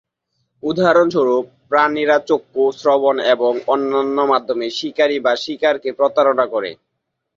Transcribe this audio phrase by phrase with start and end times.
[0.63, 6.71] উদাহরণস্বরূপ, প্রাণীরা চক্ষু, শ্রবণ এবং অন্যান্য মাধ্যমে শিকারী বা শিকারকে প্রতারণা করে।